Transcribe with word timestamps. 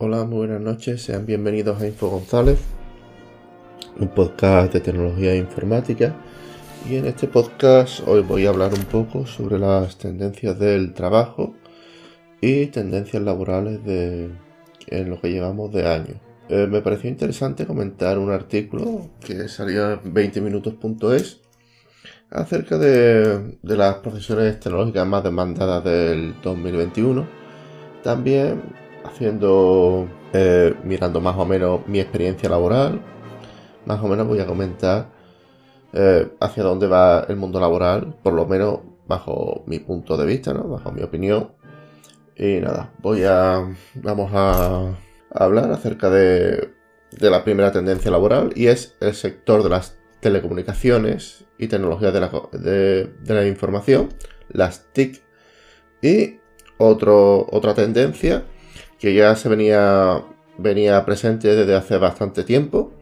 Hola, 0.00 0.22
muy 0.22 0.46
buenas 0.46 0.60
noches, 0.60 1.02
sean 1.02 1.26
bienvenidos 1.26 1.82
a 1.82 1.86
Info 1.88 2.08
González, 2.08 2.60
un 3.98 4.06
podcast 4.06 4.72
de 4.72 4.78
tecnología 4.78 5.32
e 5.32 5.38
informática. 5.38 6.14
Y 6.88 6.94
en 6.94 7.06
este 7.06 7.26
podcast 7.26 8.06
hoy 8.06 8.22
voy 8.22 8.46
a 8.46 8.50
hablar 8.50 8.74
un 8.74 8.84
poco 8.84 9.26
sobre 9.26 9.58
las 9.58 9.98
tendencias 9.98 10.56
del 10.56 10.94
trabajo 10.94 11.56
y 12.40 12.66
tendencias 12.66 13.20
laborales 13.24 13.84
de, 13.84 14.30
en 14.86 15.10
lo 15.10 15.20
que 15.20 15.32
llevamos 15.32 15.72
de 15.72 15.88
año. 15.88 16.20
Eh, 16.48 16.68
me 16.70 16.80
pareció 16.80 17.10
interesante 17.10 17.66
comentar 17.66 18.20
un 18.20 18.30
artículo 18.30 19.10
que 19.18 19.48
salió 19.48 19.94
en 19.94 20.14
20minutos.es 20.14 21.40
acerca 22.30 22.78
de, 22.78 23.58
de 23.60 23.76
las 23.76 23.96
profesiones 23.96 24.60
tecnológicas 24.60 25.08
más 25.08 25.24
demandadas 25.24 25.82
del 25.82 26.40
2021. 26.40 27.26
También 28.04 28.62
haciendo, 29.04 30.08
eh, 30.32 30.74
mirando 30.84 31.20
más 31.20 31.36
o 31.36 31.44
menos 31.44 31.86
mi 31.86 32.00
experiencia 32.00 32.48
laboral, 32.48 33.00
más 33.86 34.02
o 34.02 34.08
menos 34.08 34.26
voy 34.26 34.40
a 34.40 34.46
comentar 34.46 35.10
eh, 35.92 36.30
hacia 36.40 36.62
dónde 36.62 36.86
va 36.86 37.24
el 37.28 37.36
mundo 37.36 37.60
laboral, 37.60 38.14
por 38.22 38.34
lo 38.34 38.46
menos 38.46 38.80
bajo 39.06 39.64
mi 39.66 39.78
punto 39.78 40.16
de 40.16 40.26
vista, 40.26 40.52
¿no? 40.52 40.68
bajo 40.68 40.92
mi 40.92 41.02
opinión. 41.02 41.52
Y 42.36 42.60
nada, 42.60 42.92
voy 43.00 43.24
a, 43.24 43.74
vamos 43.94 44.30
a, 44.34 44.96
hablar 45.30 45.70
acerca 45.72 46.08
de, 46.08 46.72
de 47.10 47.30
la 47.30 47.44
primera 47.44 47.72
tendencia 47.72 48.10
laboral 48.10 48.52
y 48.54 48.68
es 48.68 48.96
el 49.00 49.14
sector 49.14 49.62
de 49.62 49.68
las 49.68 49.98
telecomunicaciones 50.20 51.44
y 51.58 51.68
tecnologías 51.68 52.12
de 52.12 52.20
la, 52.20 52.30
de, 52.52 53.34
la 53.34 53.46
información, 53.46 54.08
las 54.48 54.92
TIC, 54.92 55.22
y 56.00 56.36
otro, 56.78 57.46
otra 57.50 57.74
tendencia 57.74 58.44
que 58.98 59.14
ya 59.14 59.34
se 59.36 59.48
venía, 59.48 60.24
venía 60.58 61.04
presente 61.04 61.54
desde 61.54 61.74
hace 61.74 61.98
bastante 61.98 62.44
tiempo. 62.44 62.92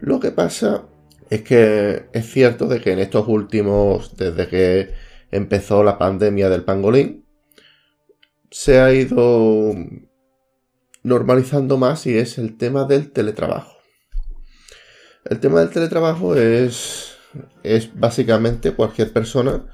Lo 0.00 0.18
que 0.20 0.30
pasa 0.30 0.84
es 1.30 1.42
que 1.42 2.06
es 2.12 2.30
cierto 2.30 2.66
de 2.66 2.80
que 2.80 2.92
en 2.92 2.98
estos 2.98 3.28
últimos, 3.28 4.16
desde 4.16 4.48
que 4.48 4.94
empezó 5.30 5.82
la 5.82 5.98
pandemia 5.98 6.48
del 6.48 6.64
pangolín, 6.64 7.24
se 8.50 8.80
ha 8.80 8.92
ido 8.92 9.74
normalizando 11.02 11.78
más 11.78 12.06
y 12.06 12.18
es 12.18 12.38
el 12.38 12.56
tema 12.56 12.84
del 12.84 13.10
teletrabajo. 13.12 13.78
El 15.24 15.40
tema 15.40 15.60
del 15.60 15.70
teletrabajo 15.70 16.36
es, 16.36 17.16
es 17.62 17.98
básicamente 17.98 18.72
cualquier 18.72 19.12
persona 19.12 19.66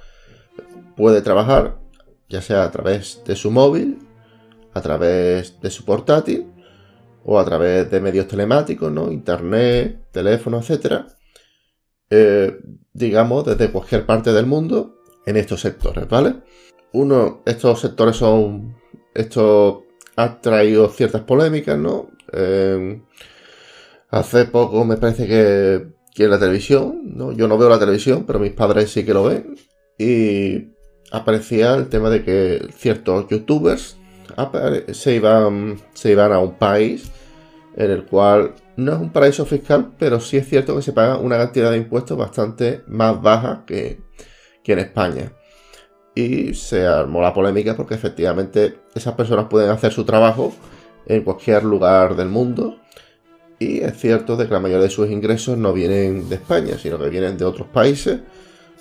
puede 0.97 1.23
trabajar, 1.23 1.79
ya 2.29 2.43
sea 2.43 2.65
a 2.65 2.71
través 2.71 3.23
de 3.25 3.35
su 3.35 3.51
móvil, 3.51 3.99
a 4.79 4.83
través 4.83 5.61
de 5.61 5.71
su 5.71 5.85
portátil 5.85 6.47
o 7.25 7.39
a 7.39 7.45
través 7.45 7.91
de 7.91 8.01
medios 8.01 8.27
telemáticos, 8.27 8.91
¿no? 8.91 9.13
Internet, 9.13 10.07
teléfono, 10.13 10.59
etcétera. 10.59 11.07
Eh, 12.11 12.59
digamos, 12.93 13.45
desde 13.45 13.71
cualquier 13.71 14.07
parte 14.07 14.33
del 14.33 14.47
mundo 14.47 14.97
en 15.27 15.37
estos 15.37 15.61
sectores, 15.61 16.09
¿vale? 16.09 16.37
Uno, 16.93 17.43
estos 17.45 17.81
sectores 17.81 18.17
son. 18.17 18.77
Esto 19.15 19.85
ha 20.17 20.41
traído 20.41 20.89
ciertas 20.89 21.23
polémicas, 21.23 21.79
¿no? 21.79 22.11
Eh, 22.33 23.03
hace 24.11 24.47
poco 24.47 24.85
me 24.85 24.97
parece 24.97 25.27
que, 25.27 25.89
que 26.15 26.25
en 26.25 26.31
la 26.31 26.39
televisión, 26.39 27.03
¿no? 27.15 27.33
Yo 27.33 27.47
no 27.47 27.59
veo 27.59 27.69
la 27.69 27.79
televisión, 27.79 28.25
pero 28.27 28.39
mis 28.39 28.53
padres 28.53 28.91
sí 28.91 29.05
que 29.05 29.15
lo 29.15 29.25
ven. 29.25 29.55
Y 29.99 30.73
aparecía 31.11 31.75
el 31.75 31.89
tema 31.89 32.09
de 32.09 32.25
que 32.25 32.69
ciertos 32.73 33.29
youtubers 33.29 33.98
se 34.93 35.15
iban, 35.15 35.81
se 35.95 36.13
iban 36.13 36.33
a 36.33 36.39
un 36.39 36.55
país 36.55 37.11
en 37.77 37.91
el 37.91 38.05
cual 38.05 38.55
no 38.77 38.93
es 38.93 38.99
un 38.99 39.11
paraíso 39.11 39.47
fiscal, 39.47 39.93
pero 39.99 40.21
sí 40.21 40.37
es 40.37 40.49
cierto 40.49 40.77
que 40.77 40.83
se 40.83 40.93
paga 40.93 41.17
una 41.17 41.37
cantidad 41.37 41.71
de 41.71 41.79
impuestos 41.79 42.17
bastante 42.19 42.83
más 42.87 43.21
baja 43.21 43.65
que, 43.67 44.01
que 44.63 44.73
en 44.73 44.79
España. 44.81 45.33
Y 46.15 46.55
se 46.55 46.87
armó 46.87 47.23
la 47.23 47.33
polémica 47.33 47.77
porque 47.77 47.95
efectivamente 47.95 48.81
esas 48.95 49.15
personas 49.15 49.47
pueden 49.49 49.71
hacer 49.71 49.93
su 49.93 50.05
trabajo 50.05 50.53
en 51.07 51.23
cualquier 51.23 51.65
lugar 51.65 52.17
del 52.17 52.29
mundo. 52.29 52.81
Y 53.59 53.81
es 53.81 53.97
cierto 53.99 54.37
de 54.37 54.47
que 54.47 54.55
la 54.55 54.61
mayoría 54.61 54.85
de 54.85 54.91
sus 54.91 55.11
ingresos 55.11 55.57
no 55.59 55.73
vienen 55.73 56.29
de 56.29 56.37
España, 56.37 56.79
sino 56.79 56.99
que 56.99 57.09
vienen 57.09 57.37
de 57.37 57.45
otros 57.45 57.69
países 57.69 58.21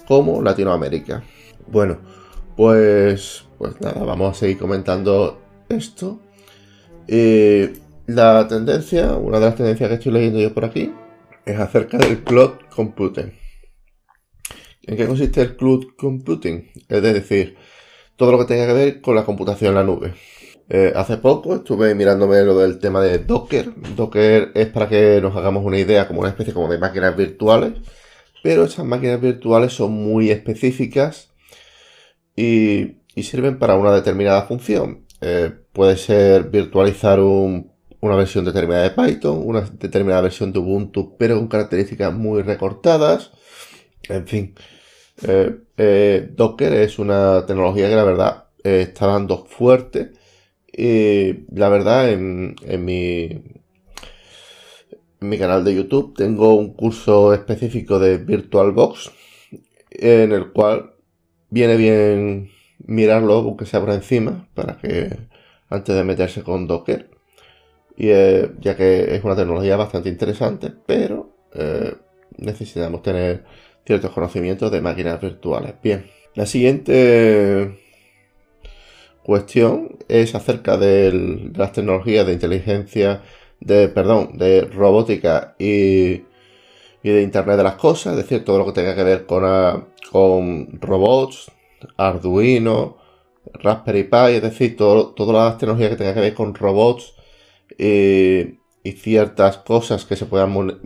como 0.07 0.41
Latinoamérica. 0.41 1.23
Bueno, 1.67 1.99
pues, 2.55 3.45
pues 3.57 3.79
nada, 3.81 4.03
vamos 4.03 4.35
a 4.35 4.39
seguir 4.39 4.57
comentando 4.57 5.41
esto. 5.69 6.19
la 8.07 8.47
tendencia, 8.47 9.15
una 9.15 9.39
de 9.39 9.45
las 9.45 9.55
tendencias 9.55 9.89
que 9.89 9.95
estoy 9.95 10.11
leyendo 10.11 10.39
yo 10.39 10.53
por 10.53 10.65
aquí, 10.65 10.91
es 11.45 11.59
acerca 11.59 11.97
del 11.97 12.23
cloud 12.23 12.53
computing. 12.73 13.33
¿En 14.83 14.95
qué 14.95 15.05
consiste 15.05 15.41
el 15.41 15.55
cloud 15.57 15.85
computing? 15.97 16.71
Es 16.87 17.01
decir, 17.01 17.57
todo 18.15 18.31
lo 18.31 18.39
que 18.39 18.45
tenga 18.45 18.67
que 18.67 18.73
ver 18.73 19.01
con 19.01 19.15
la 19.15 19.25
computación 19.25 19.69
en 19.69 19.75
la 19.75 19.83
nube. 19.83 20.13
Eh, 20.69 20.91
hace 20.95 21.17
poco 21.17 21.55
estuve 21.55 21.95
mirándome 21.95 22.43
lo 22.43 22.57
del 22.57 22.79
tema 22.79 23.01
de 23.01 23.19
Docker. 23.19 23.73
Docker 23.95 24.51
es 24.53 24.67
para 24.67 24.89
que 24.89 25.21
nos 25.21 25.35
hagamos 25.35 25.63
una 25.63 25.79
idea 25.79 26.07
como 26.07 26.21
una 26.21 26.29
especie 26.29 26.53
como 26.53 26.69
de 26.69 26.77
máquinas 26.77 27.15
virtuales, 27.15 27.73
pero 28.43 28.65
esas 28.65 28.85
máquinas 28.85 29.21
virtuales 29.21 29.73
son 29.73 29.93
muy 29.93 30.29
específicas 30.29 31.31
y, 32.35 32.97
sirven 33.23 33.57
para 33.57 33.75
una 33.75 33.91
determinada 33.93 34.43
función. 34.43 35.06
Eh, 35.21 35.51
puede 35.73 35.97
ser 35.97 36.49
virtualizar 36.49 37.19
una 37.19 38.15
versión 38.15 38.45
determinada 38.45 38.83
de 38.83 38.91
Python, 38.91 39.41
una 39.43 39.61
determinada 39.61 40.21
versión 40.21 40.53
de 40.53 40.59
Ubuntu, 40.59 41.17
pero 41.17 41.37
con 41.37 41.47
características 41.47 42.13
muy 42.13 42.41
recortadas. 42.41 43.31
En 44.09 44.27
fin, 44.27 44.55
eh, 45.27 45.57
eh, 45.77 46.29
Docker 46.35 46.73
es 46.73 46.99
una 46.99 47.45
tecnología 47.45 47.89
que 47.89 47.95
la 47.95 48.03
verdad 48.03 48.45
está 48.63 49.07
dando 49.07 49.45
fuerte. 49.45 50.13
Y 50.71 51.45
la 51.57 51.69
verdad, 51.69 52.11
en, 52.11 52.55
mi 55.19 55.37
canal 55.39 55.63
de 55.63 55.75
YouTube 55.75 56.13
tengo 56.15 56.55
un 56.55 56.73
curso 56.73 57.33
específico 57.33 57.97
de 57.97 58.17
VirtualBox 58.17 59.11
en 59.89 60.31
el 60.31 60.51
cual 60.51 60.93
viene 61.49 61.75
bien 61.75 62.51
mirarlo, 62.87 63.35
aunque 63.35 63.65
sea 63.65 63.79
por 63.79 63.91
encima, 63.91 64.47
para 64.55 64.77
que 64.77 65.15
antes 65.69 65.95
de 65.95 66.03
meterse 66.03 66.43
con 66.43 66.67
Docker. 66.67 67.09
Y 67.95 68.09
eh, 68.09 68.51
ya 68.59 68.75
que 68.75 69.15
es 69.15 69.23
una 69.23 69.35
tecnología 69.35 69.77
bastante 69.77 70.09
interesante, 70.09 70.71
pero 70.85 71.29
eh, 71.53 71.95
necesitamos 72.37 73.01
tener 73.03 73.43
ciertos 73.85 74.11
conocimientos 74.11 74.71
de 74.71 74.81
máquinas 74.81 75.21
virtuales. 75.21 75.75
Bien, 75.81 76.05
la 76.35 76.45
siguiente 76.45 77.77
cuestión 79.23 79.97
es 80.07 80.35
acerca 80.35 80.77
de 80.77 81.51
las 81.55 81.73
tecnologías 81.73 82.25
de 82.25 82.33
inteligencia, 82.33 83.23
de, 83.59 83.89
perdón, 83.89 84.37
de 84.37 84.61
robótica 84.61 85.55
y, 85.57 86.23
y 87.03 87.09
de 87.09 87.21
Internet 87.23 87.57
de 87.57 87.63
las 87.63 87.75
Cosas, 87.75 88.13
es 88.13 88.23
decir, 88.23 88.45
todo 88.45 88.59
lo 88.59 88.65
que 88.67 88.73
tenga 88.73 88.95
que 88.95 89.03
ver 89.03 89.25
con, 89.25 89.43
ah, 89.45 89.85
con 90.11 90.79
robots, 90.79 91.51
Arduino, 91.95 92.97
Raspberry 93.53 94.03
Pi, 94.03 94.35
es 94.35 94.41
decir, 94.41 94.75
todo, 94.75 95.13
todas 95.13 95.35
las 95.35 95.57
tecnologías 95.57 95.91
que 95.91 95.95
tengan 95.95 96.15
que 96.15 96.21
ver 96.21 96.33
con 96.33 96.55
robots 96.55 97.13
eh, 97.77 98.57
y 98.83 98.91
ciertas 98.93 99.57
cosas 99.57 100.05
que 100.05 100.15
se 100.15 100.25
puedan 100.25 100.79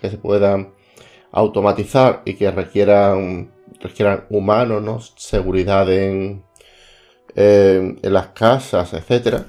que 0.00 0.10
se 0.10 0.18
puedan 0.18 0.72
automatizar 1.32 2.22
y 2.24 2.34
que 2.34 2.50
requieran 2.50 3.52
requieran 3.80 4.24
humanos, 4.30 4.82
¿no? 4.82 5.00
seguridad 5.00 5.90
en, 5.92 6.42
en, 7.34 7.98
las 8.02 8.28
casas, 8.28 8.94
etcétera, 8.94 9.46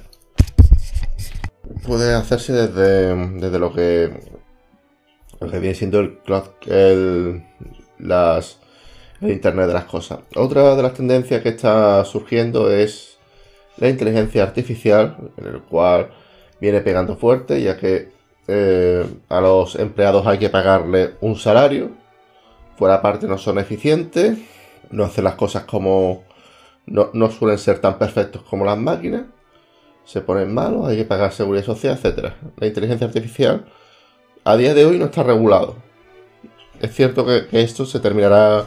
puede 1.86 2.14
hacerse 2.14 2.54
desde, 2.54 3.16
desde 3.40 3.60
lo 3.60 3.74
que 3.74 4.38
lo 5.40 5.50
que 5.50 5.60
viene 5.60 5.76
siendo 5.76 6.00
el, 6.00 6.20
el 6.66 7.44
las 8.00 8.60
el 9.22 9.32
Internet 9.32 9.68
de 9.68 9.74
las 9.74 9.86
Cosas. 9.86 10.20
Otra 10.36 10.76
de 10.76 10.84
las 10.84 10.94
tendencias 10.94 11.42
que 11.42 11.50
está 11.50 12.04
surgiendo 12.06 12.72
es 12.72 13.18
la 13.78 13.90
inteligencia 13.90 14.44
artificial, 14.44 15.18
en 15.38 15.46
el 15.48 15.62
cual 15.62 16.10
viene 16.60 16.82
pegando 16.82 17.16
fuerte, 17.16 17.62
ya 17.62 17.78
que 17.78 18.12
eh, 18.48 19.06
a 19.30 19.42
los 19.42 19.76
empleados 19.76 20.26
hay 20.26 20.38
que 20.38 20.50
pagarle 20.50 21.16
un 21.22 21.36
salario, 21.36 21.92
fuera 22.78 23.02
parte 23.02 23.28
no 23.28 23.38
son 23.38 23.60
eficientes, 23.60 24.38
no 24.90 25.04
hacen 25.04 25.24
las 25.24 25.36
cosas 25.36 25.64
como... 25.66 26.24
no, 26.86 27.10
no 27.14 27.30
suelen 27.30 27.58
ser 27.58 27.80
tan 27.80 27.98
perfectos 27.98 28.44
como 28.44 28.66
las 28.66 28.78
máquinas, 28.78 29.24
se 30.06 30.22
ponen 30.22 30.54
malos, 30.54 30.88
hay 30.88 30.98
que 30.98 31.06
pagar 31.06 31.34
seguridad 31.34 31.66
social, 31.66 32.00
etc. 32.02 32.32
La 32.56 32.68
inteligencia 32.68 33.08
artificial 33.08 33.66
a 34.46 34.56
día 34.56 34.74
de 34.74 34.86
hoy 34.86 34.98
no 34.98 35.06
está 35.06 35.24
regulado. 35.24 35.76
Es 36.80 36.96
cierto 36.96 37.26
que 37.26 37.48
esto 37.52 37.86
se 37.86 38.00
terminará 38.00 38.66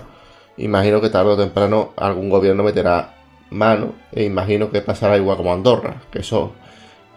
imagino 0.65 1.01
que 1.01 1.11
tarde 1.11 1.31
o 1.33 1.37
temprano 1.37 1.93
algún 1.97 2.31
gobierno 2.31 2.63
meterá 2.63 3.15
mano 3.51 3.95
e 4.13 4.25
imagino 4.25 4.71
que 4.71 4.81
pasará 4.81 5.17
igual 5.17 5.37
como 5.37 5.53
Andorra, 5.53 6.03
que 6.11 6.21
eso 6.21 6.55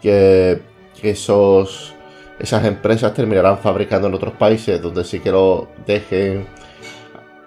que 0.02 0.60
esos, 1.02 1.94
esas 2.38 2.64
empresas 2.64 3.14
terminarán 3.14 3.58
fabricando 3.58 4.08
en 4.08 4.14
otros 4.14 4.34
países 4.34 4.80
donde 4.80 5.04
sí 5.04 5.20
que 5.20 5.30
lo 5.30 5.68
dejen, 5.86 6.46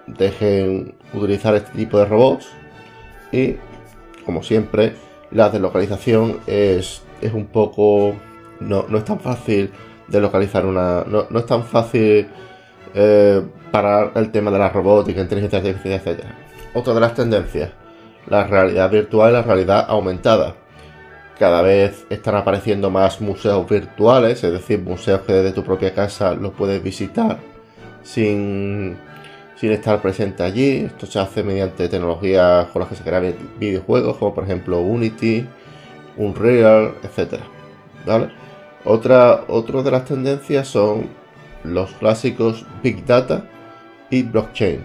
dejen 0.06 0.94
utilizar 1.14 1.54
este 1.54 1.70
tipo 1.72 1.98
de 1.98 2.06
robots. 2.06 2.48
Y, 3.30 3.56
como 4.24 4.42
siempre, 4.42 4.94
la 5.30 5.50
deslocalización 5.50 6.40
es, 6.46 7.02
es 7.20 7.32
un 7.32 7.46
poco... 7.46 8.14
No, 8.60 8.86
no 8.88 8.98
es 8.98 9.04
tan 9.04 9.20
fácil 9.20 9.70
de 10.08 10.20
localizar 10.20 10.66
una... 10.66 11.04
No, 11.06 11.26
no 11.30 11.38
es 11.38 11.46
tan 11.46 11.64
fácil 11.64 12.28
eh, 12.94 13.42
para 13.70 14.12
el 14.14 14.30
tema 14.30 14.50
de 14.50 14.58
la 14.58 14.68
robótica, 14.68 15.20
inteligencia 15.20 15.58
artificial, 15.58 16.00
etc. 16.04 16.24
Otra 16.74 16.94
de 16.94 17.00
las 17.00 17.14
tendencias, 17.14 17.70
la 18.28 18.46
realidad 18.46 18.90
virtual 18.90 19.30
y 19.30 19.32
la 19.34 19.42
realidad 19.42 19.86
aumentada. 19.88 20.54
Cada 21.38 21.62
vez 21.62 22.04
están 22.10 22.34
apareciendo 22.34 22.90
más 22.90 23.20
museos 23.20 23.68
virtuales, 23.68 24.42
es 24.42 24.52
decir, 24.52 24.80
museos 24.80 25.20
que 25.20 25.32
desde 25.32 25.52
tu 25.52 25.62
propia 25.62 25.94
casa 25.94 26.34
los 26.34 26.52
puedes 26.52 26.82
visitar 26.82 27.38
sin, 28.02 28.96
sin 29.56 29.72
estar 29.72 30.00
presente 30.02 30.42
allí. 30.42 30.86
Esto 30.86 31.06
se 31.06 31.20
hace 31.20 31.42
mediante 31.42 31.88
tecnologías 31.88 32.66
con 32.68 32.80
las 32.80 32.88
que 32.88 32.96
se 32.96 33.04
crean 33.04 33.34
videojuegos, 33.58 34.16
como 34.16 34.34
por 34.34 34.44
ejemplo 34.44 34.80
Unity, 34.80 35.46
Unreal, 36.16 36.94
etc. 37.02 37.40
¿Vale? 38.04 38.30
Otra, 38.84 39.44
otra 39.48 39.82
de 39.82 39.90
las 39.90 40.04
tendencias 40.04 40.68
son 40.68 41.08
los 41.64 41.90
clásicos 41.92 42.66
Big 42.82 43.04
Data 43.04 43.44
y 44.10 44.22
Blockchain. 44.22 44.80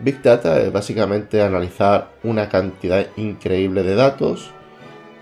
Big 0.00 0.22
Data 0.22 0.60
es 0.60 0.72
básicamente 0.72 1.42
analizar 1.42 2.10
una 2.22 2.48
cantidad 2.48 3.06
increíble 3.16 3.82
de 3.82 3.94
datos, 3.94 4.50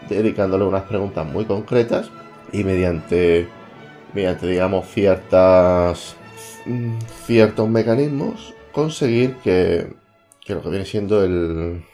dedicándole 0.08 0.64
unas 0.64 0.84
preguntas 0.84 1.26
muy 1.26 1.44
concretas 1.44 2.10
y 2.52 2.64
mediante, 2.64 3.48
mediante 4.14 4.46
digamos, 4.46 4.88
ciertas, 4.88 6.16
ciertos 7.26 7.68
mecanismos 7.68 8.54
conseguir 8.72 9.36
que, 9.36 9.92
que 10.40 10.54
lo 10.54 10.62
que 10.62 10.70
viene 10.70 10.84
siendo 10.84 11.22
el, 11.22 11.84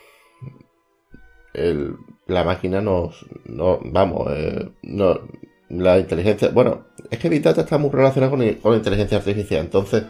la 2.27 2.45
máquina 2.45 2.81
nos, 2.81 3.27
no, 3.45 3.81
vamos, 3.85 4.29
eh, 4.31 4.71
no, 4.83 5.21
la 5.69 5.99
inteligencia, 5.99 6.49
bueno, 6.49 6.87
es 7.11 7.19
que 7.19 7.29
Big 7.29 7.43
Data 7.43 7.63
está 7.63 7.79
muy 7.79 7.91
relacionado 7.91 8.31
con, 8.31 8.41
la 8.41 8.77
inteligencia 8.77 9.19
artificial, 9.19 9.61
entonces 9.61 10.05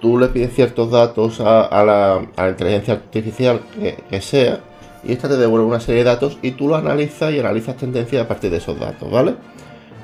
tú 0.00 0.18
le 0.18 0.28
pides 0.28 0.54
ciertos 0.54 0.90
datos 0.90 1.40
a, 1.40 1.84
la, 1.84 2.48
inteligencia 2.48 2.94
artificial 2.94 3.60
que, 4.08 4.20
sea 4.20 4.60
y 5.04 5.12
esta 5.12 5.28
te 5.28 5.36
devuelve 5.36 5.66
una 5.66 5.80
serie 5.80 6.04
de 6.04 6.10
datos 6.10 6.38
y 6.42 6.52
tú 6.52 6.68
lo 6.68 6.76
analizas 6.76 7.32
y 7.32 7.40
analizas 7.40 7.76
tendencias 7.76 8.24
a 8.24 8.28
partir 8.28 8.50
de 8.50 8.58
esos 8.58 8.78
datos, 8.78 9.10
¿vale? 9.10 9.34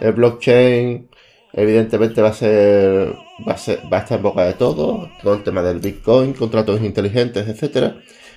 El 0.00 0.12
blockchain 0.12 1.09
evidentemente 1.53 2.21
va 2.21 2.29
a 2.29 2.32
ser 2.32 3.14
va 3.47 3.53
a, 3.53 3.59
ser, 3.59 3.81
va 3.93 3.99
a 3.99 4.00
estar 4.00 4.19
en 4.19 4.23
boca 4.23 4.44
de 4.44 4.55
todo, 4.55 5.11
todo 5.23 5.35
el 5.35 5.43
tema 5.43 5.62
del 5.62 5.79
Bitcoin, 5.79 6.32
contratos 6.32 6.81
inteligentes, 6.82 7.49
etcétera. 7.49 7.97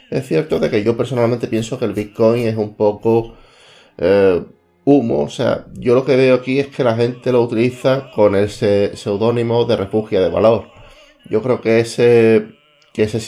Es 0.10 0.28
cierto 0.28 0.60
de 0.60 0.70
que 0.70 0.84
yo 0.84 0.98
personalmente 0.98 1.48
pienso 1.48 1.80
que 1.80 1.86
el 1.86 1.94
Bitcoin 1.94 2.48
es 2.48 2.58
un 2.58 2.76
poco 2.76 3.36
eh, 3.98 4.44
humo. 4.86 5.24
O 5.24 5.30
sea, 5.30 5.66
yo 5.74 5.96
lo 5.96 6.06
que 6.06 6.16
veo 6.16 6.36
aquí 6.36 6.60
es 6.60 6.68
que 6.68 6.84
la 6.84 6.96
gente 6.96 7.32
lo 7.32 7.42
utiliza 7.42 8.12
con 8.12 8.36
ese 8.36 8.96
seudónimo 8.96 9.66
de 9.66 9.78
refugio 9.78 10.22
de 10.22 10.30
valor. 10.30 10.68
Yo 11.30 11.42
creo 11.42 11.62
que 11.62 11.80
ese, 11.80 12.50
que 12.94 13.04
ese, 13.04 13.20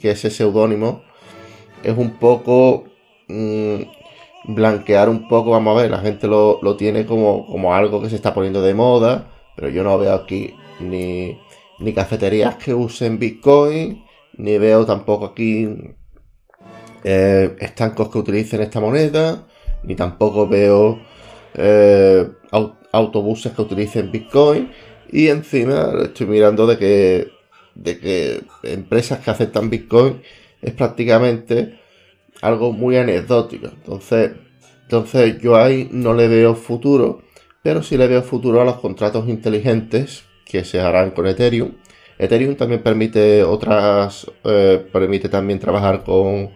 que 0.00 0.10
ese 0.10 0.30
seudónimo 0.30 1.02
es 1.82 1.96
un 1.96 2.18
poco 2.18 2.84
mm, 3.28 3.82
blanquear 4.48 5.08
un 5.08 5.28
poco, 5.28 5.50
vamos 5.50 5.78
a 5.78 5.82
ver, 5.82 5.90
la 5.90 5.98
gente 5.98 6.26
lo, 6.26 6.76
tiene 6.76 7.06
como, 7.06 7.46
como, 7.46 7.74
algo 7.74 8.02
que 8.02 8.10
se 8.10 8.16
está 8.16 8.34
poniendo 8.34 8.62
de 8.62 8.74
moda, 8.74 9.30
pero 9.56 9.68
yo 9.68 9.84
no 9.84 9.98
veo 9.98 10.14
aquí 10.14 10.54
ni, 10.80 11.38
ni 11.78 11.92
cafeterías 11.92 12.56
que 12.56 12.74
usen 12.74 13.18
Bitcoin, 13.18 14.04
ni 14.36 14.58
veo 14.58 14.86
tampoco 14.86 15.26
aquí 15.26 15.68
eh, 17.04 17.56
estancos 17.60 18.08
que 18.08 18.18
utilicen 18.18 18.62
esta 18.62 18.80
moneda 18.80 19.46
ni 19.86 19.94
tampoco 19.94 20.48
veo 20.48 21.00
eh, 21.54 22.28
autobuses 22.92 23.52
que 23.52 23.62
utilicen 23.62 24.10
Bitcoin. 24.10 24.70
Y 25.10 25.28
encima 25.28 25.92
estoy 26.02 26.26
mirando 26.26 26.66
de 26.66 26.78
que, 26.78 27.28
de 27.74 27.98
que 27.98 28.42
empresas 28.62 29.20
que 29.20 29.30
aceptan 29.30 29.70
Bitcoin 29.70 30.22
es 30.62 30.72
prácticamente 30.72 31.78
algo 32.40 32.72
muy 32.72 32.96
anecdótico. 32.96 33.68
Entonces, 33.68 34.32
entonces 34.82 35.38
yo 35.40 35.56
ahí 35.56 35.88
no 35.92 36.14
le 36.14 36.28
veo 36.28 36.54
futuro, 36.54 37.22
pero 37.62 37.82
sí 37.82 37.96
le 37.96 38.08
veo 38.08 38.22
futuro 38.22 38.60
a 38.60 38.64
los 38.64 38.76
contratos 38.76 39.28
inteligentes 39.28 40.24
que 40.44 40.64
se 40.64 40.80
harán 40.80 41.10
con 41.12 41.26
Ethereum. 41.26 41.72
Ethereum 42.18 42.54
también 42.54 42.82
permite 42.82 43.42
otras, 43.42 44.30
eh, 44.44 44.84
permite 44.92 45.28
también 45.28 45.58
trabajar 45.58 46.04
con 46.04 46.50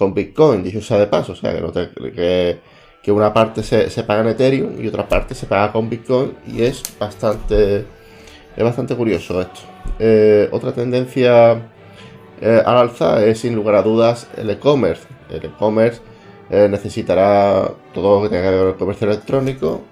con 0.00 0.14
Bitcoin, 0.14 0.62
dicho 0.62 0.80
sea 0.80 0.96
de 0.96 1.08
paso, 1.08 1.32
o 1.32 1.36
sea, 1.36 1.52
que, 1.52 2.58
que, 3.02 3.12
una 3.12 3.34
parte 3.34 3.62
se, 3.62 4.02
paga 4.04 4.22
en 4.22 4.28
Ethereum 4.28 4.82
y 4.82 4.88
otra 4.88 5.06
parte 5.06 5.34
se 5.34 5.44
paga 5.44 5.70
con 5.72 5.90
Bitcoin 5.90 6.32
y 6.46 6.62
es 6.62 6.82
bastante, 6.98 7.84
es 8.56 8.64
bastante 8.64 8.96
curioso 8.96 9.42
esto. 9.42 9.60
Eh, 9.98 10.48
otra 10.52 10.72
tendencia 10.72 11.70
eh, 12.40 12.62
al 12.64 12.78
alza 12.78 13.22
es 13.26 13.40
sin 13.40 13.54
lugar 13.54 13.74
a 13.74 13.82
dudas 13.82 14.26
el 14.38 14.48
e-commerce. 14.48 15.02
El 15.28 15.44
e-commerce 15.44 16.00
eh, 16.48 16.66
necesitará 16.70 17.70
todo 17.92 18.22
lo 18.22 18.22
que 18.22 18.34
tenga 18.34 18.48
que 18.48 18.56
ver 18.56 18.60
con 18.62 18.72
el 18.72 18.78
comercio 18.78 19.06
electrónico, 19.06 19.82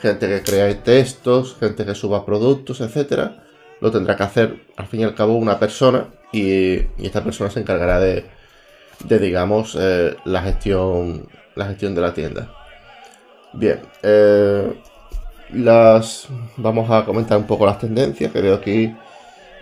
gente 0.00 0.28
que 0.28 0.40
crea 0.40 0.82
textos, 0.82 1.58
gente 1.60 1.84
que 1.84 1.94
suba 1.94 2.24
productos, 2.24 2.80
etcétera. 2.80 3.44
Lo 3.82 3.90
tendrá 3.90 4.16
que 4.16 4.22
hacer 4.22 4.62
al 4.78 4.86
fin 4.86 5.00
y 5.00 5.04
al 5.04 5.14
cabo 5.14 5.36
una 5.36 5.58
persona 5.58 6.08
y 6.32 6.78
esta 6.96 7.22
persona 7.22 7.50
se 7.50 7.60
encargará 7.60 8.00
de, 8.00 8.37
de 9.04 9.18
digamos 9.18 9.76
eh, 9.80 10.16
la 10.24 10.42
gestión 10.42 11.26
la 11.54 11.66
gestión 11.66 11.94
de 11.94 12.00
la 12.00 12.14
tienda. 12.14 12.48
Bien 13.52 13.80
eh, 14.02 14.72
las 15.50 16.28
vamos 16.56 16.90
a 16.90 17.04
comentar 17.04 17.38
un 17.38 17.46
poco 17.46 17.66
las 17.66 17.78
tendencias 17.78 18.32
que 18.32 18.40
veo 18.40 18.54
aquí 18.54 18.94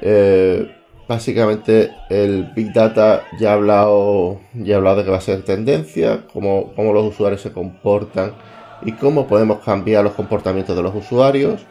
eh, 0.01 0.75
básicamente 1.09 1.93
el 2.11 2.51
big 2.55 2.73
data 2.73 3.23
ya 3.39 3.51
ha 3.51 3.55
hablado 3.55 4.41
ya 4.53 4.75
ha 4.75 4.79
hablado 4.79 4.97
de 4.97 5.05
que 5.05 5.11
va 5.11 5.19
a 5.19 5.21
ser 5.21 5.43
tendencia 5.43 6.25
cómo, 6.33 6.73
cómo 6.75 6.93
los 6.93 7.05
usuarios 7.05 7.41
se 7.41 7.53
comportan 7.53 8.33
y 8.83 8.93
cómo 8.93 9.27
podemos 9.27 9.61
cambiar 9.65 10.05
los 10.05 10.13
comportamientos 10.13 10.77
de 10.77 10.83
los 10.83 10.95
usuarios. 10.95 11.65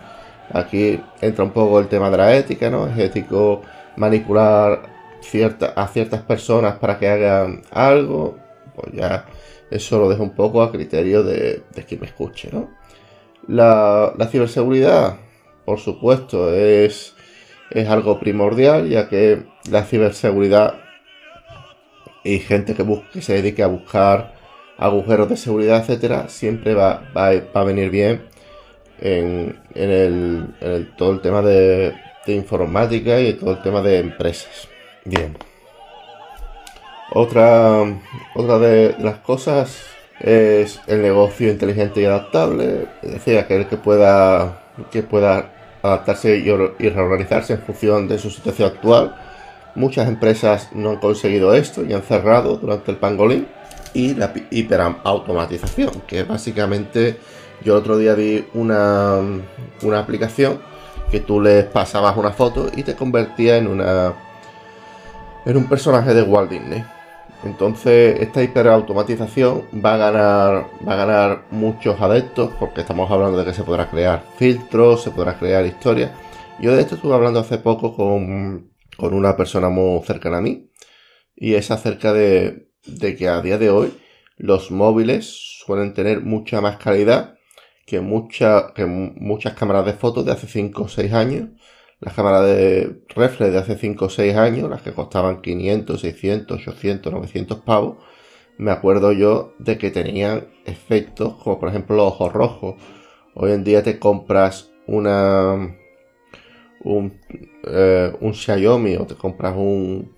Aquí 0.51 0.99
entra 1.21 1.43
un 1.43 1.51
poco 1.51 1.79
el 1.79 1.87
tema 1.87 2.09
de 2.09 2.17
la 2.17 2.35
ética 2.35 2.69
no 2.69 2.87
es 2.87 2.97
ético 2.97 3.61
manipular 3.95 4.94
a 5.75 5.87
ciertas 5.87 6.21
personas 6.21 6.77
para 6.77 6.97
que 6.97 7.07
hagan 7.07 7.61
algo, 7.71 8.37
pues 8.75 8.93
ya 8.93 9.25
eso 9.71 9.99
lo 9.99 10.09
dejo 10.09 10.23
un 10.23 10.35
poco 10.35 10.61
a 10.61 10.71
criterio 10.71 11.23
de, 11.23 11.63
quien 11.87 12.01
me 12.01 12.07
escuche, 12.07 12.49
¿no? 12.51 12.69
La, 13.47 14.13
ciberseguridad, 14.29 15.17
por 15.65 15.79
supuesto, 15.79 16.53
es, 16.53 17.15
es 17.71 17.87
algo 17.89 18.19
primordial, 18.19 18.89
ya 18.89 19.07
que 19.09 19.43
la 19.69 19.83
ciberseguridad 19.83 20.75
y 22.23 22.39
gente 22.39 22.73
que, 22.73 22.83
busque, 22.83 23.21
se 23.21 23.33
dedique 23.33 23.63
a 23.63 23.67
buscar 23.67 24.33
agujeros 24.77 25.29
de 25.29 25.37
seguridad, 25.37 25.79
etcétera, 25.81 26.27
siempre 26.27 26.73
va, 26.73 27.03
va, 27.15 27.29
a 27.29 27.63
venir 27.63 27.89
bien 27.89 28.23
en, 28.99 29.59
el, 29.75 30.93
todo 30.97 31.11
el 31.11 31.21
tema 31.21 31.41
de, 31.41 31.93
de 32.25 32.33
informática 32.33 33.19
y 33.19 33.33
todo 33.33 33.51
el 33.51 33.61
tema 33.61 33.81
de 33.81 33.99
empresas. 33.99 34.67
Bien. 35.05 35.37
Otra, 37.11 37.83
otra 38.33 38.57
de 38.57 38.95
las 38.99 39.19
cosas 39.19 39.83
es 40.19 40.81
el 40.87 41.03
negocio 41.03 41.51
inteligente 41.51 42.01
y 42.01 42.05
adaptable, 42.05 42.87
es 43.03 43.11
decir, 43.11 43.37
aquel 43.37 43.67
que 43.67 43.77
pueda, 43.77 44.63
que 44.91 45.03
pueda 45.03 45.77
adaptarse 45.83 46.37
y, 46.37 46.89
reorganizarse 46.89 47.53
en 47.53 47.61
función 47.61 48.07
de 48.07 48.17
su 48.17 48.31
situación 48.31 48.69
actual. 48.69 49.15
Muchas 49.75 50.07
empresas 50.07 50.69
no 50.73 50.91
han 50.91 50.97
conseguido 50.97 51.53
esto 51.53 51.83
y 51.83 51.93
han 51.93 52.01
cerrado 52.01 52.57
durante 52.57 52.91
el 52.91 52.97
pangolín. 52.97 53.47
Y 53.93 54.15
la 54.15 54.33
hiperautomatización, 54.49 56.01
que 56.07 56.23
básicamente 56.23 57.17
yo 57.63 57.73
el 57.73 57.79
otro 57.79 57.97
día 57.97 58.15
vi 58.15 58.45
una, 58.53 59.19
una 59.83 59.99
aplicación 59.99 60.59
que 61.11 61.19
tú 61.19 61.39
le 61.39 61.63
pasabas 61.63 62.17
una 62.17 62.31
foto 62.31 62.69
y 62.75 62.83
te 62.83 62.95
convertía 62.95 63.57
en 63.57 63.67
una 63.67 64.24
en 65.45 65.57
un 65.57 65.67
personaje 65.67 66.13
de 66.13 66.23
Walt 66.23 66.49
Disney. 66.49 66.83
Entonces 67.43 68.19
esta 68.21 68.41
hiperautomatización 68.41 69.65
va 69.83 69.95
a 69.95 69.97
ganar 69.97 70.67
va 70.87 70.93
a 70.93 70.95
ganar 70.95 71.45
muchos 71.51 71.99
adeptos 72.01 72.51
porque 72.59 72.81
estamos 72.81 73.09
hablando 73.11 73.37
de 73.37 73.45
que 73.45 73.53
se 73.53 73.63
podrá 73.63 73.89
crear 73.89 74.23
filtros, 74.37 75.03
se 75.03 75.11
podrá 75.11 75.37
crear 75.37 75.65
historias. 75.65 76.11
Yo 76.59 76.75
de 76.75 76.81
esto 76.81 76.95
estuve 76.95 77.13
hablando 77.13 77.39
hace 77.39 77.57
poco 77.57 77.95
con, 77.95 78.71
una 78.97 79.35
persona 79.35 79.69
muy 79.69 80.01
cercana 80.03 80.37
a 80.37 80.41
mí 80.41 80.71
y 81.35 81.55
es 81.55 81.69
acerca 81.69 82.13
de, 82.13 82.69
de 82.85 83.15
que 83.15 83.27
a 83.27 83.41
día 83.41 83.57
de 83.57 83.69
hoy 83.69 83.93
los 84.37 84.71
móviles 84.71 85.25
suelen 85.65 85.93
tener 85.93 86.21
mucha 86.21 86.61
más 86.61 86.77
calidad 86.77 87.35
que, 87.85 87.97
que 88.75 88.85
muchas 88.85 89.53
cámaras 89.53 89.85
de 89.85 89.93
fotos 89.93 90.25
de 90.25 90.31
hace 90.31 90.47
5 90.47 90.83
o 90.83 90.87
6 90.87 91.13
años, 91.13 91.49
las 92.05 92.13
cámaras 92.13 92.45
de 92.45 93.01
reflex 93.15 93.51
de 93.51 93.57
hace 93.57 93.77
5 93.77 94.05
o 94.05 94.09
6 94.09 94.35
años, 94.35 94.69
las 94.69 94.83
que 94.83 94.93
costaban 94.93 95.41
500, 95.41 95.99
600, 95.99 96.59
800, 96.67 97.11
900 97.11 97.59
pavos, 97.61 97.97
me 98.59 98.69
acuerdo 98.69 99.11
yo 99.11 99.53
de 99.57 99.79
que 99.79 99.89
tenían 99.89 100.47
efectos 100.65 101.33
como 101.43 101.59
por 101.59 101.69
ejemplo 101.69 101.95
los 101.95 102.05
ojos 102.05 102.31
rojos. 102.31 102.75
Hoy 103.33 103.53
en 103.53 103.63
día 103.63 103.81
te 103.81 103.97
compras 103.97 104.71
una 104.85 105.75
un, 106.83 107.19
eh, 107.63 108.13
un 108.21 108.33
Xiaomi 108.35 108.97
o 108.97 109.07
te 109.07 109.15
compras 109.15 109.55
un, 109.57 110.15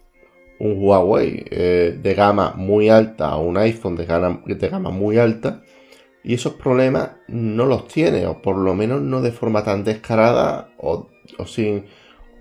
un 0.60 0.84
Huawei 0.84 1.46
eh, 1.50 1.98
de 2.02 2.14
gama 2.14 2.54
muy 2.58 2.90
alta 2.90 3.38
o 3.38 3.48
un 3.48 3.58
iPhone 3.58 3.96
de 3.96 4.06
gama, 4.06 4.42
de 4.46 4.68
gama 4.68 4.90
muy 4.90 5.18
alta 5.18 5.64
y 6.22 6.34
esos 6.34 6.56
problemas 6.56 7.12
no 7.30 7.66
los 7.66 7.88
tiene 7.88 8.28
o 8.28 8.42
por 8.42 8.58
lo 8.58 8.76
menos 8.76 9.02
no 9.02 9.22
de 9.22 9.32
forma 9.32 9.64
tan 9.64 9.86
descarada 9.86 10.74
o, 10.78 11.08
o 11.38 11.46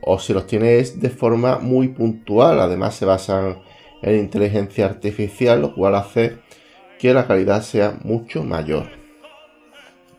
o 0.02 0.18
si 0.18 0.32
los 0.32 0.46
tiene 0.46 0.78
es 0.78 1.00
de 1.00 1.10
forma 1.10 1.58
muy 1.58 1.88
puntual 1.88 2.60
además 2.60 2.94
se 2.94 3.04
basan 3.04 3.62
en 4.02 4.18
inteligencia 4.18 4.86
artificial 4.86 5.62
lo 5.62 5.74
cual 5.74 5.94
hace 5.94 6.38
que 6.98 7.14
la 7.14 7.26
calidad 7.26 7.62
sea 7.62 7.98
mucho 8.02 8.44
mayor 8.44 8.88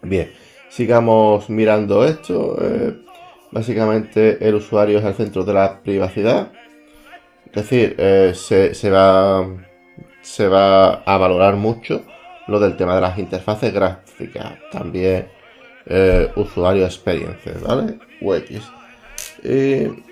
bien 0.01 0.31
sigamos 0.69 1.49
mirando 1.49 2.05
esto 2.05 2.57
eh, 2.61 3.07
Básicamente 3.51 4.45
el 4.47 4.55
usuario 4.55 4.99
es 4.99 5.05
el 5.05 5.13
centro 5.13 5.43
de 5.43 5.53
la 5.53 5.81
privacidad. 5.81 6.51
Es 7.45 7.53
decir, 7.53 7.95
eh, 7.97 8.33
se, 8.35 8.89
va, 8.89 9.47
se 10.21 10.47
va 10.47 10.95
a 10.95 11.17
valorar 11.17 11.55
mucho 11.55 12.03
lo 12.47 12.59
del 12.59 12.75
tema 12.75 12.95
de 12.95 13.01
las 13.01 13.17
interfaces 13.17 13.73
gráficas. 13.73 14.53
También 14.71 15.29
eh, 15.89 16.31
usuario 16.35 16.85
experiencia, 16.85 17.53
¿vale? 17.65 17.97
UX. 18.21 18.61
Y 19.43 20.03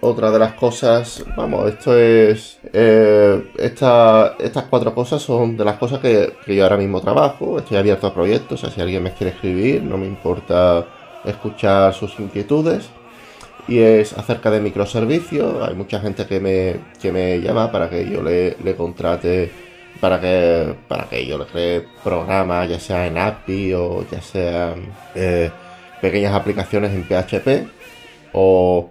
otra 0.00 0.30
de 0.30 0.38
las 0.38 0.52
cosas, 0.54 1.24
vamos, 1.36 1.68
esto 1.68 1.96
es. 1.98 2.58
Eh, 2.72 3.42
estas 3.58 4.64
cuatro 4.70 4.94
cosas 4.94 5.20
son 5.22 5.56
de 5.56 5.64
las 5.64 5.76
cosas 5.76 6.00
que, 6.00 6.34
que, 6.44 6.54
yo 6.54 6.64
ahora 6.64 6.76
mismo 6.76 7.00
trabajo. 7.00 7.58
Estoy 7.58 7.76
abierto 7.76 8.06
a 8.06 8.14
proyectos, 8.14 8.60
o 8.60 8.66
sea, 8.66 8.74
si 8.74 8.80
alguien 8.80 9.02
me 9.02 9.12
quiere 9.12 9.32
escribir, 9.32 9.82
no 9.82 9.98
me 9.98 10.06
importa 10.06 10.86
escuchar 11.24 11.92
sus 11.92 12.18
inquietudes 12.18 12.90
y 13.70 13.78
es 13.78 14.12
acerca 14.14 14.50
de 14.50 14.60
microservicios. 14.60 15.66
Hay 15.66 15.74
mucha 15.74 16.00
gente 16.00 16.26
que 16.26 16.40
me, 16.40 16.76
que 17.00 17.12
me 17.12 17.40
llama 17.40 17.70
para 17.70 17.88
que 17.88 18.08
yo 18.10 18.22
le, 18.22 18.56
contrate, 18.76 19.50
para 20.00 20.20
que, 20.20 20.74
para 20.88 21.08
que 21.08 21.26
yo 21.26 21.38
le 21.38 21.46
cree 21.46 21.86
programas, 22.02 22.68
ya 22.68 22.80
sea 22.80 23.06
en 23.06 23.18
API 23.18 23.74
o 23.74 24.04
ya 24.10 24.22
sea 24.22 24.74
eh, 25.14 25.50
pequeñas 26.00 26.34
aplicaciones 26.34 26.92
en 26.92 27.04
PHP 27.04 27.68
o, 28.32 28.90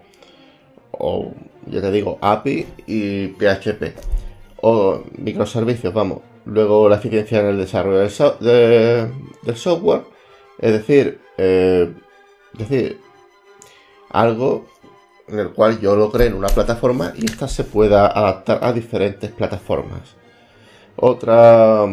o, 0.92 1.34
ya 1.66 1.82
te 1.82 1.92
digo, 1.92 2.18
API 2.22 2.68
y 2.88 3.28
PHP 3.28 3.96
o 4.62 5.04
microservicios, 5.18 5.94
vamos. 5.94 6.20
Luego 6.46 6.90
la 6.90 6.96
eficiencia 6.96 7.40
en 7.42 7.48
el 7.48 7.58
desarrollo 7.58 8.00
del, 8.40 9.12
del 9.44 9.56
software, 9.56 10.04
es 10.60 10.72
decir, 10.74 11.20
eh, 11.38 11.94
es 12.54 12.70
decir, 12.70 13.00
algo 14.10 14.68
en 15.28 15.40
el 15.40 15.52
cual 15.52 15.80
yo 15.80 15.96
lo 15.96 16.12
cree 16.12 16.28
en 16.28 16.34
una 16.34 16.48
plataforma 16.48 17.14
y 17.16 17.26
esta 17.26 17.48
se 17.48 17.64
pueda 17.64 18.08
adaptar 18.08 18.60
a 18.64 18.74
diferentes 18.74 19.32
plataformas. 19.32 20.19
Otra, 21.02 21.86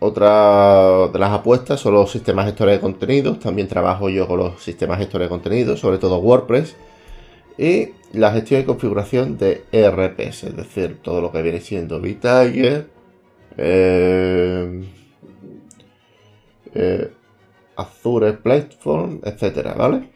otra 0.00 1.08
de 1.08 1.18
las 1.18 1.30
apuestas 1.32 1.80
son 1.80 1.94
los 1.94 2.10
sistemas 2.10 2.46
gestores 2.46 2.76
de 2.76 2.80
contenidos. 2.80 3.38
También 3.40 3.68
trabajo 3.68 4.08
yo 4.08 4.26
con 4.26 4.38
los 4.38 4.62
sistemas 4.62 4.98
gestores 4.98 5.26
de 5.26 5.30
contenidos, 5.30 5.80
sobre 5.80 5.98
todo 5.98 6.18
WordPress. 6.18 6.76
Y 7.56 7.90
la 8.12 8.32
gestión 8.32 8.60
y 8.60 8.64
configuración 8.64 9.38
de 9.38 9.64
ERPs, 9.72 10.44
es 10.44 10.56
decir, 10.56 10.98
todo 11.02 11.20
lo 11.20 11.30
que 11.32 11.42
viene 11.42 11.60
siendo 11.60 12.00
Vitager, 12.00 12.88
eh, 13.56 14.84
eh, 16.74 17.10
Azure 17.76 18.32
Platform, 18.34 19.20
etcétera, 19.24 19.74
¿vale? 19.74 20.10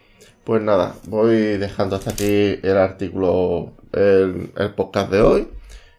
Pues 0.44 0.62
nada, 0.62 0.94
voy 1.06 1.56
dejando 1.58 1.96
hasta 1.96 2.10
aquí 2.10 2.58
el 2.62 2.76
artículo, 2.76 3.72
el, 3.92 4.50
podcast 4.76 5.10
de 5.10 5.20
hoy. 5.20 5.48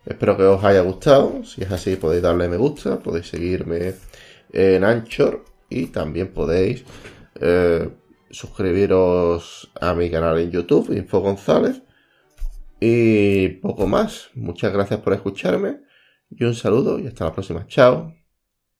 Espero 0.09 0.35
que 0.35 0.43
os 0.43 0.63
haya 0.63 0.81
gustado. 0.81 1.43
Si 1.43 1.63
es 1.63 1.71
así, 1.71 1.95
podéis 1.95 2.23
darle 2.23 2.49
me 2.49 2.57
gusta, 2.57 2.99
podéis 2.99 3.27
seguirme 3.27 3.93
en 4.51 4.83
Anchor 4.83 5.45
y 5.69 5.85
también 5.87 6.33
podéis 6.33 6.83
eh, 7.39 7.89
suscribiros 8.31 9.71
a 9.79 9.93
mi 9.93 10.09
canal 10.09 10.39
en 10.39 10.49
YouTube, 10.49 10.91
Info 10.97 11.19
González. 11.19 11.83
Y 12.79 13.49
poco 13.61 13.85
más. 13.85 14.29
Muchas 14.33 14.73
gracias 14.73 14.99
por 15.01 15.13
escucharme 15.13 15.81
y 16.31 16.43
un 16.43 16.55
saludo 16.55 16.99
y 16.99 17.07
hasta 17.07 17.25
la 17.25 17.33
próxima. 17.33 17.67
Chao. 17.67 18.18